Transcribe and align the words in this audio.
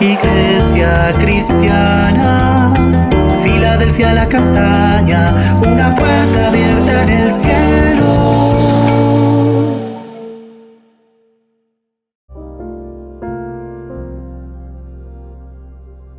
Iglesia 0.00 1.14
cristiana, 1.20 2.74
Filadelfia 3.40 4.12
la 4.12 4.28
castaña, 4.28 5.34
una 5.60 5.94
puerta 5.94 6.48
abierta 6.48 7.02
en 7.04 7.08
el 7.10 7.30
cielo. 7.30 8.14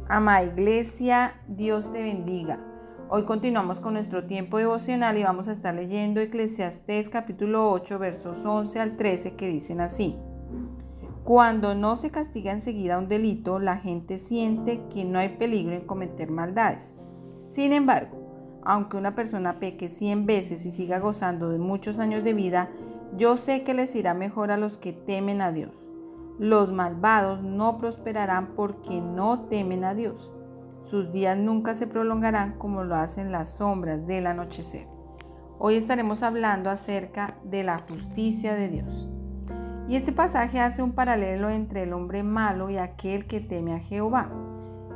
Ama 0.07 0.43
Iglesia, 0.43 1.41
Dios 1.49 1.91
te 1.91 2.01
bendiga. 2.01 2.59
Hoy 3.09 3.23
continuamos 3.25 3.81
con 3.81 3.93
nuestro 3.93 4.23
tiempo 4.23 4.57
devocional 4.57 5.17
y 5.17 5.23
vamos 5.23 5.49
a 5.49 5.51
estar 5.51 5.75
leyendo 5.75 6.21
Eclesiastés 6.21 7.09
capítulo 7.09 7.69
8 7.71 7.99
versos 7.99 8.45
11 8.45 8.79
al 8.79 8.95
13 8.95 9.35
que 9.35 9.47
dicen 9.49 9.81
así. 9.81 10.17
Cuando 11.25 11.73
no 11.73 11.95
se 11.95 12.11
castiga 12.11 12.51
enseguida 12.51 12.99
un 12.99 13.07
delito, 13.07 13.57
la 13.57 13.77
gente 13.77 14.19
siente 14.19 14.85
que 14.93 15.05
no 15.05 15.17
hay 15.17 15.29
peligro 15.29 15.73
en 15.73 15.81
cometer 15.81 16.29
maldades. 16.29 16.93
Sin 17.47 17.73
embargo, 17.73 18.61
aunque 18.63 18.97
una 18.97 19.15
persona 19.15 19.55
peque 19.55 19.89
100 19.89 20.27
veces 20.27 20.67
y 20.67 20.71
siga 20.71 20.99
gozando 20.99 21.49
de 21.49 21.57
muchos 21.57 21.97
años 21.97 22.23
de 22.23 22.35
vida, 22.35 22.69
yo 23.17 23.37
sé 23.37 23.63
que 23.63 23.73
les 23.73 23.95
irá 23.95 24.13
mejor 24.13 24.51
a 24.51 24.57
los 24.57 24.77
que 24.77 24.93
temen 24.93 25.41
a 25.41 25.51
Dios. 25.51 25.89
Los 26.37 26.71
malvados 26.71 27.41
no 27.41 27.79
prosperarán 27.79 28.53
porque 28.53 29.01
no 29.01 29.47
temen 29.47 29.83
a 29.83 29.95
Dios. 29.95 30.31
Sus 30.81 31.09
días 31.09 31.35
nunca 31.39 31.73
se 31.73 31.87
prolongarán 31.87 32.59
como 32.59 32.83
lo 32.83 32.97
hacen 32.97 33.31
las 33.31 33.49
sombras 33.49 34.05
del 34.05 34.27
anochecer. 34.27 34.87
Hoy 35.57 35.75
estaremos 35.75 36.21
hablando 36.21 36.69
acerca 36.69 37.35
de 37.43 37.63
la 37.63 37.79
justicia 37.79 38.53
de 38.53 38.69
Dios. 38.69 39.07
Y 39.87 39.95
este 39.95 40.11
pasaje 40.11 40.59
hace 40.59 40.81
un 40.81 40.93
paralelo 40.93 41.49
entre 41.49 41.83
el 41.83 41.93
hombre 41.93 42.23
malo 42.23 42.69
y 42.69 42.77
aquel 42.77 43.27
que 43.27 43.39
teme 43.39 43.73
a 43.73 43.79
Jehová 43.79 44.31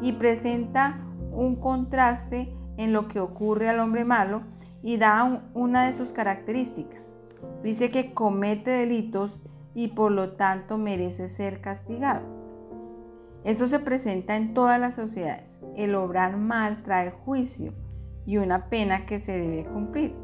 y 0.01 0.13
presenta 0.13 1.05
un 1.31 1.57
contraste 1.57 2.55
en 2.77 2.93
lo 2.93 3.07
que 3.07 3.19
ocurre 3.19 3.69
al 3.69 3.79
hombre 3.81 4.03
malo 4.03 4.41
y 4.81 4.97
da 4.97 5.43
una 5.53 5.85
de 5.85 5.91
sus 5.91 6.11
características. 6.11 7.13
Dice 7.63 7.91
que 7.91 8.13
comete 8.13 8.71
delitos 8.71 9.41
y 9.75 9.89
por 9.89 10.11
lo 10.11 10.31
tanto 10.33 10.77
merece 10.77 11.29
ser 11.29 11.61
castigado. 11.61 12.25
Esto 13.43 13.67
se 13.67 13.79
presenta 13.79 14.35
en 14.35 14.53
todas 14.53 14.79
las 14.79 14.95
sociedades. 14.95 15.61
El 15.75 15.95
obrar 15.95 16.37
mal 16.37 16.81
trae 16.83 17.11
juicio 17.11 17.73
y 18.25 18.37
una 18.37 18.69
pena 18.69 19.05
que 19.05 19.19
se 19.19 19.37
debe 19.37 19.65
cumplir. 19.65 20.15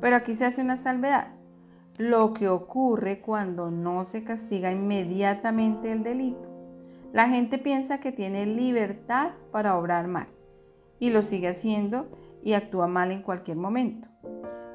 Pero 0.00 0.16
aquí 0.16 0.34
se 0.34 0.46
hace 0.46 0.62
una 0.62 0.76
salvedad 0.76 1.37
lo 1.98 2.32
que 2.32 2.48
ocurre 2.48 3.20
cuando 3.20 3.72
no 3.72 4.04
se 4.04 4.22
castiga 4.22 4.70
inmediatamente 4.70 5.90
el 5.90 6.04
delito. 6.04 6.48
La 7.12 7.28
gente 7.28 7.58
piensa 7.58 7.98
que 7.98 8.12
tiene 8.12 8.46
libertad 8.46 9.32
para 9.50 9.76
obrar 9.76 10.06
mal 10.06 10.28
y 11.00 11.10
lo 11.10 11.22
sigue 11.22 11.48
haciendo 11.48 12.08
y 12.42 12.52
actúa 12.52 12.86
mal 12.86 13.10
en 13.10 13.22
cualquier 13.22 13.56
momento. 13.56 14.08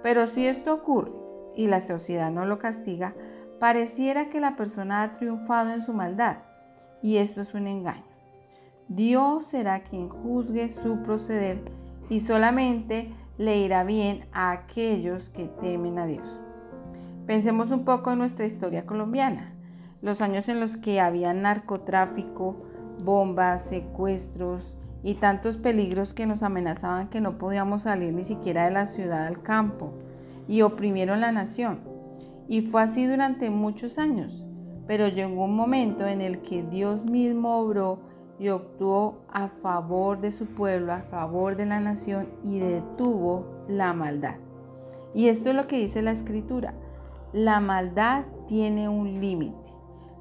Pero 0.02 0.28
si 0.28 0.48
esto 0.48 0.74
ocurre 0.74 1.14
y 1.56 1.68
la 1.68 1.80
sociedad 1.80 2.30
no 2.30 2.46
lo 2.46 2.60
castiga, 2.60 3.16
pareciera 3.58 4.28
que 4.28 4.42
la 4.42 4.58
persona 4.58 5.04
ha 5.04 5.14
triunfado 5.14 5.74
en 5.74 5.82
su 5.82 5.94
maldad 5.94 6.40
y 7.02 7.18
esto 7.18 7.40
es 7.40 7.54
un 7.54 7.68
engaño. 7.68 8.04
Dios 8.90 9.46
será 9.46 9.82
quien 9.82 10.10
juzgue 10.10 10.70
su 10.70 11.02
proceder 11.04 11.64
y 12.10 12.20
solamente 12.20 13.14
le 13.38 13.60
irá 13.60 13.86
bien 13.86 14.26
a 14.34 14.52
aquellos 14.52 15.30
que 15.30 15.48
temen 15.48 16.00
a 16.00 16.06
Dios. 16.06 16.42
Pensemos 17.26 17.72
un 17.72 17.86
poco 17.86 18.12
en 18.12 18.20
nuestra 18.20 18.46
historia 18.46 18.86
colombiana, 18.86 19.54
los 20.02 20.20
años 20.20 20.50
en 20.50 20.60
los 20.60 20.76
que 20.76 21.00
había 21.00 21.34
narcotráfico, 21.34 22.58
bombas, 23.02 23.64
secuestros 23.64 24.78
y 25.04 25.16
tantos 25.16 25.58
peligros 25.58 26.14
que 26.14 26.26
nos 26.26 26.44
amenazaban 26.44 27.10
que 27.10 27.22
no 27.22 27.38
podíamos 27.38 27.84
salir 27.84 28.14
ni 28.14 28.26
siquiera 28.26 28.66
de 28.66 28.72
la 28.72 28.86
ciudad 28.86 29.26
al 29.26 29.42
campo 29.42 29.94
y 30.50 30.64
oprimieron 30.64 31.22
la 31.22 31.32
nación. 31.32 31.80
Y 32.50 32.60
fue 32.60 32.82
así 32.82 33.06
durante 33.06 33.50
muchos 33.50 34.00
años, 34.00 34.46
pero 34.86 35.08
llegó 35.08 35.46
un 35.46 35.56
momento 35.56 36.06
en 36.06 36.20
el 36.20 36.42
que 36.42 36.64
Dios 36.64 37.06
mismo 37.06 37.58
obró 37.58 38.00
y 38.38 38.50
actuó 38.50 39.22
a 39.32 39.48
favor 39.48 40.20
de 40.20 40.34
su 40.34 40.48
pueblo, 40.48 40.92
a 40.92 41.00
favor 41.00 41.56
de 41.56 41.68
la 41.68 41.80
nación 41.80 42.28
y 42.44 42.60
detuvo 42.60 43.64
la 43.70 43.94
maldad. 43.94 44.36
Y 45.16 45.30
esto 45.30 45.52
es 45.52 45.56
lo 45.56 45.68
que 45.68 45.80
dice 45.80 46.02
la 46.02 46.12
escritura. 46.12 46.74
La 47.34 47.60
maldad 47.60 48.26
tiene 48.46 48.90
un 48.90 49.20
límite. 49.20 49.72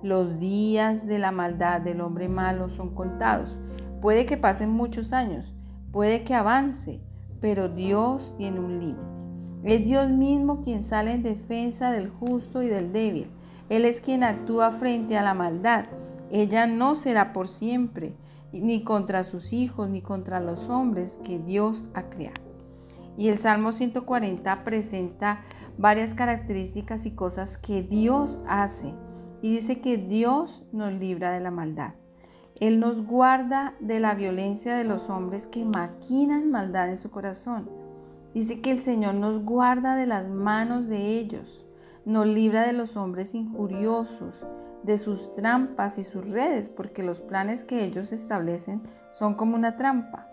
Los 0.02 0.38
días 0.38 1.06
de 1.06 1.18
la 1.18 1.30
maldad 1.30 1.82
del 1.82 2.00
hombre 2.00 2.26
malo 2.30 2.70
son 2.70 2.94
contados. 2.94 3.58
Puede 4.00 4.24
que 4.24 4.38
pasen 4.38 4.70
muchos 4.70 5.12
años, 5.12 5.54
puede 5.92 6.24
que 6.24 6.32
avance, 6.32 7.02
pero 7.38 7.68
Dios 7.68 8.34
tiene 8.38 8.60
un 8.60 8.78
límite. 8.78 9.20
Es 9.62 9.84
Dios 9.84 10.08
mismo 10.08 10.62
quien 10.62 10.80
sale 10.80 11.12
en 11.12 11.22
defensa 11.22 11.90
del 11.90 12.08
justo 12.08 12.62
y 12.62 12.68
del 12.68 12.94
débil. 12.94 13.30
Él 13.68 13.84
es 13.84 14.00
quien 14.00 14.24
actúa 14.24 14.70
frente 14.70 15.18
a 15.18 15.22
la 15.22 15.34
maldad. 15.34 15.84
Ella 16.30 16.66
no 16.66 16.94
será 16.94 17.34
por 17.34 17.46
siempre, 17.46 18.16
ni 18.54 18.84
contra 18.84 19.22
sus 19.22 19.52
hijos, 19.52 19.90
ni 19.90 20.00
contra 20.00 20.40
los 20.40 20.70
hombres 20.70 21.18
que 21.22 21.38
Dios 21.38 21.84
ha 21.92 22.04
creado. 22.04 22.51
Y 23.16 23.28
el 23.28 23.38
Salmo 23.38 23.72
140 23.72 24.64
presenta 24.64 25.42
varias 25.78 26.14
características 26.14 27.06
y 27.06 27.12
cosas 27.12 27.56
que 27.56 27.82
Dios 27.82 28.38
hace. 28.46 28.94
Y 29.42 29.50
dice 29.50 29.80
que 29.80 29.98
Dios 29.98 30.64
nos 30.72 30.92
libra 30.92 31.32
de 31.32 31.40
la 31.40 31.50
maldad. 31.50 31.94
Él 32.60 32.78
nos 32.78 33.04
guarda 33.04 33.74
de 33.80 33.98
la 33.98 34.14
violencia 34.14 34.76
de 34.76 34.84
los 34.84 35.10
hombres 35.10 35.46
que 35.46 35.64
maquinan 35.64 36.50
maldad 36.50 36.88
en 36.90 36.96
su 36.96 37.10
corazón. 37.10 37.68
Dice 38.34 38.60
que 38.60 38.70
el 38.70 38.80
Señor 38.80 39.14
nos 39.14 39.42
guarda 39.42 39.96
de 39.96 40.06
las 40.06 40.28
manos 40.28 40.86
de 40.86 41.18
ellos. 41.18 41.66
Nos 42.04 42.26
libra 42.26 42.66
de 42.66 42.72
los 42.72 42.96
hombres 42.96 43.34
injuriosos, 43.34 44.46
de 44.84 44.96
sus 44.96 45.34
trampas 45.34 45.98
y 45.98 46.04
sus 46.04 46.28
redes, 46.28 46.68
porque 46.68 47.02
los 47.02 47.20
planes 47.20 47.64
que 47.64 47.84
ellos 47.84 48.12
establecen 48.12 48.82
son 49.10 49.34
como 49.34 49.56
una 49.56 49.76
trampa. 49.76 50.31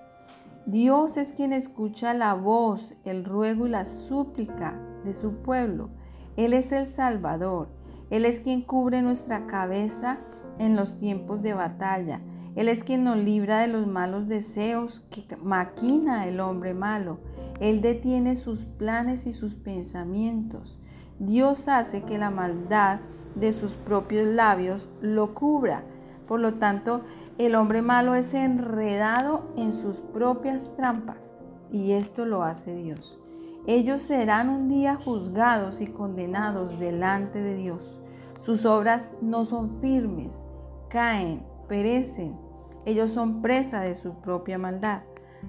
Dios 0.69 1.17
es 1.17 1.31
quien 1.31 1.51
escucha 1.51 2.13
la 2.13 2.35
voz, 2.35 2.93
el 3.03 3.25
ruego 3.25 3.65
y 3.65 3.71
la 3.71 3.85
súplica 3.85 4.79
de 5.03 5.15
su 5.15 5.37
pueblo. 5.37 5.89
Él 6.37 6.53
es 6.53 6.71
el 6.71 6.85
Salvador. 6.85 7.69
Él 8.11 8.23
es 8.23 8.39
quien 8.39 8.61
cubre 8.61 9.01
nuestra 9.01 9.47
cabeza 9.47 10.19
en 10.59 10.75
los 10.75 10.95
tiempos 10.95 11.41
de 11.41 11.55
batalla. 11.55 12.21
Él 12.55 12.67
es 12.67 12.83
quien 12.83 13.03
nos 13.03 13.17
libra 13.17 13.61
de 13.61 13.67
los 13.67 13.87
malos 13.87 14.27
deseos 14.27 14.99
que 15.09 15.25
maquina 15.37 16.27
el 16.27 16.39
hombre 16.39 16.75
malo. 16.75 17.19
Él 17.59 17.81
detiene 17.81 18.35
sus 18.35 18.65
planes 18.65 19.25
y 19.25 19.33
sus 19.33 19.55
pensamientos. 19.55 20.77
Dios 21.17 21.67
hace 21.67 22.03
que 22.03 22.19
la 22.19 22.29
maldad 22.29 22.99
de 23.33 23.53
sus 23.53 23.75
propios 23.75 24.27
labios 24.27 24.87
lo 25.01 25.33
cubra. 25.33 25.83
Por 26.27 26.41
lo 26.41 26.53
tanto, 26.59 27.01
el 27.39 27.55
hombre 27.55 27.81
malo 27.81 28.15
es 28.15 28.33
enredado 28.33 29.53
en 29.55 29.71
sus 29.71 30.01
propias 30.01 30.75
trampas 30.75 31.35
y 31.71 31.93
esto 31.93 32.25
lo 32.25 32.43
hace 32.43 32.75
Dios. 32.75 33.17
Ellos 33.65 34.01
serán 34.01 34.49
un 34.49 34.67
día 34.67 34.97
juzgados 34.97 35.79
y 35.79 35.87
condenados 35.87 36.77
delante 36.79 37.41
de 37.41 37.55
Dios. 37.55 38.01
Sus 38.39 38.65
obras 38.65 39.09
no 39.21 39.45
son 39.45 39.79
firmes, 39.79 40.47
caen, 40.89 41.45
perecen. 41.69 42.37
Ellos 42.85 43.11
son 43.11 43.41
presa 43.41 43.79
de 43.79 43.95
su 43.95 44.15
propia 44.15 44.57
maldad. 44.57 45.03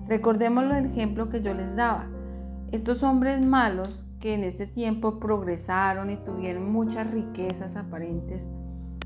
Recordemos 0.07 0.65
el 0.65 0.87
ejemplo 0.87 1.28
que 1.28 1.41
yo 1.41 1.55
les 1.55 1.75
daba. 1.75 2.09
Estos 2.71 3.03
hombres 3.03 3.45
malos 3.45 4.07
que 4.21 4.34
en 4.34 4.45
este 4.45 4.69
tiempo 4.69 5.19
progresaron 5.19 6.11
y 6.11 6.17
tuvieron 6.17 6.71
muchas 6.71 7.11
riquezas 7.11 7.75
aparentes, 7.75 8.49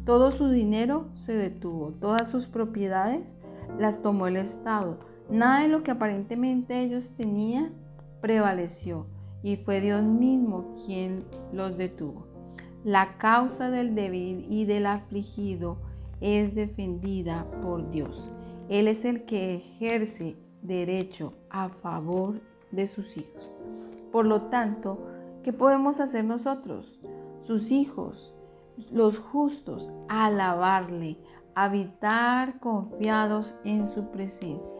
todo 0.04 0.30
su 0.30 0.48
dinero 0.48 1.08
se 1.14 1.32
detuvo, 1.32 1.92
todas 1.92 2.28
sus 2.28 2.46
propiedades 2.46 3.36
las 3.78 4.02
tomó 4.02 4.26
el 4.26 4.36
Estado. 4.36 4.98
Nada 5.30 5.62
de 5.62 5.68
lo 5.68 5.82
que 5.82 5.90
aparentemente 5.90 6.80
ellos 6.82 7.12
tenían 7.12 7.72
prevaleció 8.20 9.06
y 9.42 9.56
fue 9.56 9.80
Dios 9.80 10.02
mismo 10.02 10.74
quien 10.86 11.24
los 11.52 11.76
detuvo. 11.76 12.26
La 12.84 13.16
causa 13.16 13.70
del 13.70 13.94
débil 13.94 14.46
y 14.48 14.66
del 14.66 14.86
afligido 14.86 15.78
es 16.20 16.54
defendida 16.54 17.46
por 17.62 17.90
Dios. 17.90 18.30
Él 18.68 18.88
es 18.88 19.04
el 19.04 19.24
que 19.24 19.56
ejerce 19.56 20.36
derecho 20.62 21.34
a 21.50 21.68
favor 21.68 22.40
de 22.70 22.86
sus 22.86 23.16
hijos. 23.16 23.50
Por 24.12 24.26
lo 24.26 24.42
tanto, 24.42 25.06
¿qué 25.42 25.52
podemos 25.52 26.00
hacer 26.00 26.24
nosotros, 26.24 27.00
sus 27.40 27.70
hijos, 27.70 28.34
los 28.90 29.18
justos? 29.18 29.90
Alabarle, 30.08 31.18
habitar 31.54 32.58
confiados 32.60 33.54
en 33.64 33.86
su 33.86 34.10
presencia. 34.10 34.78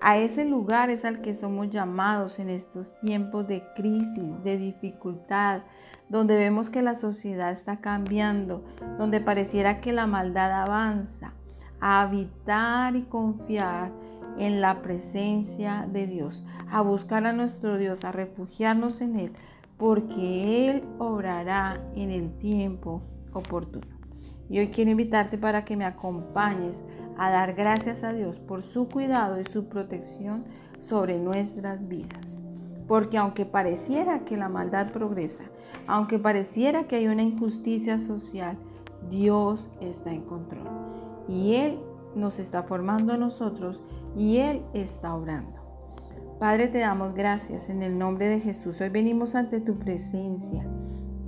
A 0.00 0.18
ese 0.18 0.44
lugar 0.44 0.90
es 0.90 1.04
al 1.04 1.20
que 1.20 1.34
somos 1.34 1.70
llamados 1.70 2.38
en 2.38 2.50
estos 2.50 2.98
tiempos 3.00 3.46
de 3.48 3.64
crisis, 3.74 4.42
de 4.44 4.56
dificultad, 4.58 5.62
donde 6.08 6.36
vemos 6.36 6.70
que 6.70 6.82
la 6.82 6.94
sociedad 6.94 7.50
está 7.50 7.80
cambiando, 7.80 8.62
donde 8.98 9.20
pareciera 9.20 9.80
que 9.80 9.92
la 9.92 10.06
maldad 10.06 10.52
avanza. 10.52 11.32
a 11.78 12.00
habitar 12.00 12.96
y 12.96 13.02
confiar 13.02 13.92
en 14.38 14.62
la 14.62 14.80
presencia 14.80 15.86
de 15.92 16.06
Dios, 16.06 16.42
a 16.70 16.80
buscar 16.80 17.26
a 17.26 17.34
nuestro 17.34 17.76
Dios, 17.76 18.04
a 18.04 18.12
refugiarnos 18.12 19.02
en 19.02 19.16
Él, 19.16 19.32
porque 19.76 20.70
Él 20.70 20.84
obrará 20.98 21.82
en 21.94 22.10
el 22.10 22.36
tiempo 22.38 23.02
oportuno. 23.38 23.86
Y 24.48 24.58
hoy 24.58 24.68
quiero 24.68 24.90
invitarte 24.90 25.38
para 25.38 25.64
que 25.64 25.76
me 25.76 25.84
acompañes 25.84 26.82
a 27.18 27.30
dar 27.30 27.54
gracias 27.54 28.02
a 28.02 28.12
Dios 28.12 28.38
por 28.38 28.62
su 28.62 28.88
cuidado 28.88 29.40
y 29.40 29.44
su 29.44 29.66
protección 29.68 30.44
sobre 30.78 31.18
nuestras 31.18 31.88
vidas. 31.88 32.38
Porque 32.86 33.18
aunque 33.18 33.44
pareciera 33.46 34.24
que 34.24 34.36
la 34.36 34.48
maldad 34.48 34.92
progresa, 34.92 35.44
aunque 35.86 36.18
pareciera 36.18 36.86
que 36.86 36.96
hay 36.96 37.08
una 37.08 37.22
injusticia 37.22 37.98
social, 37.98 38.56
Dios 39.10 39.68
está 39.80 40.12
en 40.12 40.22
control. 40.22 40.68
Y 41.28 41.54
Él 41.54 41.80
nos 42.14 42.38
está 42.38 42.62
formando 42.62 43.12
a 43.12 43.16
nosotros 43.16 43.80
y 44.16 44.38
Él 44.38 44.62
está 44.72 45.14
obrando. 45.14 45.56
Padre, 46.38 46.68
te 46.68 46.78
damos 46.78 47.14
gracias 47.14 47.70
en 47.70 47.82
el 47.82 47.98
nombre 47.98 48.28
de 48.28 48.40
Jesús. 48.40 48.80
Hoy 48.80 48.90
venimos 48.90 49.34
ante 49.34 49.60
tu 49.60 49.78
presencia 49.78 50.66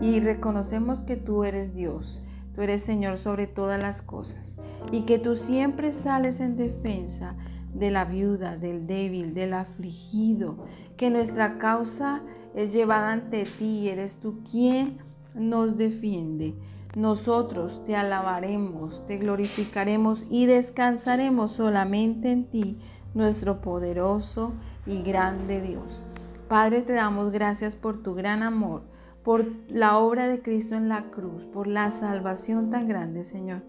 y 0.01 0.21
reconocemos 0.21 1.03
que 1.03 1.17
tú 1.17 1.45
eres 1.45 1.75
Dios. 1.75 2.23
Tú 2.55 2.63
eres 2.63 2.83
Señor 2.83 3.19
sobre 3.19 3.47
todas 3.47 3.81
las 3.81 4.03
cosas 4.03 4.57
y 4.91 5.03
que 5.03 5.19
tú 5.19 5.37
siempre 5.37 5.93
sales 5.93 6.41
en 6.41 6.57
defensa 6.57 7.37
de 7.73 7.91
la 7.91 8.05
viuda, 8.05 8.57
del 8.57 8.87
débil, 8.87 9.35
del 9.35 9.55
afligido, 9.55 10.57
que 10.97 11.11
nuestra 11.11 11.59
causa 11.59 12.23
es 12.55 12.73
llevada 12.73 13.13
ante 13.13 13.45
ti. 13.45 13.89
Eres 13.89 14.19
tú 14.19 14.41
quien 14.43 14.99
nos 15.35 15.77
defiende. 15.77 16.57
Nosotros 16.97 17.85
te 17.85 17.95
alabaremos, 17.95 19.05
te 19.05 19.19
glorificaremos 19.19 20.27
y 20.31 20.47
descansaremos 20.47 21.53
solamente 21.53 22.33
en 22.33 22.51
ti, 22.51 22.79
nuestro 23.15 23.61
poderoso 23.61 24.53
y 24.87 25.03
grande 25.03 25.61
Dios. 25.61 26.03
Padre, 26.49 26.83
te 26.83 26.95
damos 26.95 27.31
gracias 27.31 27.77
por 27.77 28.03
tu 28.03 28.15
gran 28.15 28.43
amor, 28.43 28.83
por 29.29 29.45
la 29.69 29.99
obra 29.99 30.27
de 30.27 30.41
Cristo 30.41 30.75
en 30.75 30.89
la 30.89 31.11
cruz, 31.11 31.45
por 31.45 31.67
la 31.67 31.91
salvación 31.91 32.71
tan 32.71 32.89
grande, 32.89 33.25
Señor, 33.25 33.61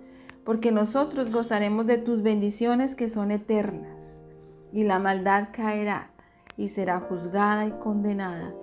porque 0.46 0.72
nosotros 0.72 1.34
gozaremos 1.34 1.86
de 1.86 1.98
tus 1.98 2.24
bendiciones 2.24 2.96
que 2.96 3.10
son 3.10 3.30
eternas, 3.30 4.24
y 4.72 4.86
la 4.86 5.00
maldad 5.00 5.50
caerá 5.52 6.12
y 6.56 6.70
será 6.70 7.02
juzgada 7.02 7.68
y 7.68 7.72
condenada, 7.72 8.54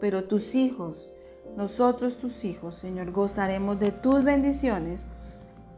pero 0.00 0.24
tus 0.24 0.54
hijos 0.54 1.12
nosotros 1.58 2.16
tus 2.16 2.42
hijos, 2.46 2.74
Señor, 2.76 3.12
gozaremos 3.12 3.78
de 3.78 3.92
tus 3.92 4.24
bendiciones 4.24 5.06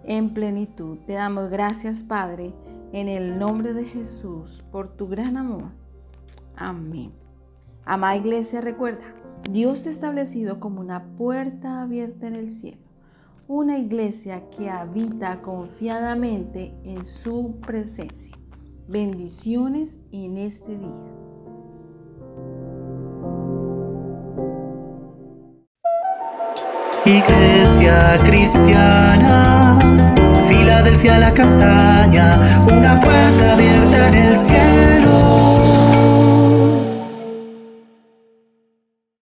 en 0.05 0.33
plenitud. 0.33 0.99
Te 1.09 1.15
damos 1.15 1.49
gracias, 1.49 2.05
Padre, 2.05 2.55
en 2.93 3.09
el 3.09 3.41
nombre 3.41 3.75
de 3.75 3.85
Jesús, 3.85 4.63
por 4.71 4.87
tu 4.87 5.09
gran 5.09 5.37
amor. 5.37 5.73
Amén. 6.55 7.13
Amada 7.85 8.15
iglesia, 8.15 8.61
recuerda, 8.61 9.07
Dios 9.50 9.87
ha 9.87 9.90
establecido 9.90 10.61
como 10.61 10.81
una 10.81 11.05
puerta 11.17 11.82
abierta 11.82 12.26
en 12.26 12.35
el 12.35 12.50
cielo, 12.50 12.82
una 13.46 13.79
iglesia 13.79 14.49
que 14.50 14.69
habita 14.69 15.40
confiadamente 15.40 16.75
en 16.85 17.05
su 17.05 17.56
presencia. 17.67 18.37
Bendiciones 18.88 19.99
en 20.12 20.38
este 20.38 20.79
día. 20.79 21.19
Iglesia 27.05 28.19
cristiana, 28.25 29.79
Filadelfia 30.46 31.19
la 31.19 31.32
castaña, 31.32 32.38
una 32.67 33.00